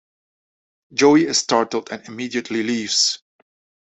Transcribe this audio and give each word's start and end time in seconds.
Joey 0.95 1.27
is 1.27 1.37
startled 1.37 1.91
and 1.91 2.03
immediately 2.07 2.63
leaves. 2.63 3.19